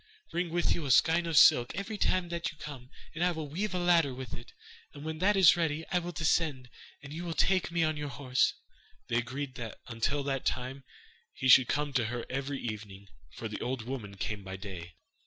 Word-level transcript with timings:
Bring 0.31 0.49
with 0.49 0.73
you 0.73 0.83
a 0.87 0.89
skein 0.89 1.27
of 1.27 1.37
silk 1.37 1.75
every 1.75 1.95
time 1.95 2.29
that 2.29 2.51
you 2.51 2.57
come, 2.57 2.89
and 3.13 3.23
I 3.23 3.29
will 3.31 3.47
weave 3.47 3.75
a 3.75 3.77
ladder 3.77 4.15
with 4.15 4.33
it, 4.33 4.51
and 4.95 5.05
when 5.05 5.19
that 5.19 5.37
is 5.37 5.55
ready 5.55 5.85
I 5.91 5.99
will 5.99 6.11
descend, 6.11 6.71
and 7.03 7.13
you 7.13 7.23
will 7.23 7.35
take 7.35 7.69
me 7.71 7.83
on 7.83 7.97
your 7.97 8.09
horse.' 8.09 8.55
They 9.09 9.17
agreed 9.17 9.53
that 9.57 9.77
until 9.85 10.23
that 10.23 10.43
time 10.43 10.85
he 11.33 11.47
should 11.47 11.67
come 11.67 11.93
to 11.93 12.05
her 12.05 12.25
every 12.31 12.59
evening, 12.61 13.09
for 13.35 13.47
the 13.47 13.61
old 13.61 13.83
woman 13.83 14.17
came 14.17 14.43
by 14.43 14.55
day. 14.55 14.95